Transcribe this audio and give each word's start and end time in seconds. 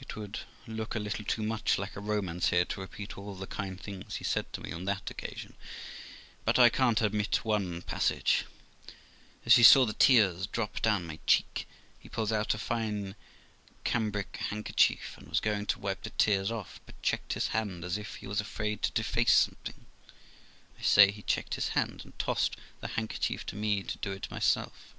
It 0.00 0.16
would 0.16 0.40
look 0.66 0.96
a 0.96 0.98
little 0.98 1.24
too 1.24 1.44
much 1.44 1.78
like 1.78 1.94
a 1.94 2.00
romance 2.00 2.48
here 2.48 2.64
to 2.64 2.80
repeat 2.80 3.16
all 3.16 3.36
the 3.36 3.46
kind 3.46 3.80
things 3.80 4.16
he 4.16 4.24
said 4.24 4.52
to 4.52 4.60
me 4.60 4.72
on 4.72 4.86
that 4.86 5.08
occasion, 5.08 5.54
but 6.44 6.58
I 6.58 6.68
can't 6.68 7.00
omit 7.00 7.44
one 7.44 7.82
passage. 7.82 8.44
As 9.46 9.54
he 9.54 9.62
saw 9.62 9.86
the 9.86 9.92
tears 9.92 10.48
drop 10.48 10.80
down 10.82 11.06
my 11.06 11.20
cheek, 11.28 11.68
he 12.00 12.08
pulls 12.08 12.32
out 12.32 12.54
a 12.54 12.58
fine 12.58 13.14
cambric 13.84 14.36
handkerchief, 14.48 15.16
and 15.16 15.28
was 15.28 15.38
going 15.38 15.66
to 15.66 15.78
wipe 15.78 16.02
the 16.02 16.10
tears 16.10 16.50
off, 16.50 16.80
but 16.84 17.00
checked 17.00 17.34
his 17.34 17.50
hand, 17.54 17.84
as 17.84 17.96
if 17.96 18.16
he 18.16 18.26
was 18.26 18.40
afraid 18.40 18.82
to 18.82 18.90
deface 18.90 19.32
something; 19.34 19.86
I 20.76 20.82
say, 20.82 21.12
he 21.12 21.22
checked 21.22 21.54
his 21.54 21.68
hand, 21.78 22.00
and 22.02 22.18
tossed 22.18 22.56
the 22.80 22.88
handkerchief 22.98 23.46
to 23.46 23.54
me 23.54 23.84
to 23.84 23.98
do 23.98 24.10
it 24.10 24.28
myself. 24.32 24.96